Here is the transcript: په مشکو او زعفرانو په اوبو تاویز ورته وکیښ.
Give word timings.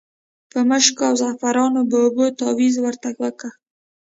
په 0.51 0.59
مشکو 0.69 1.01
او 1.09 1.13
زعفرانو 1.21 1.81
په 1.89 1.97
اوبو 2.05 2.25
تاویز 2.39 2.75
ورته 2.79 3.07
وکیښ. 3.21 3.51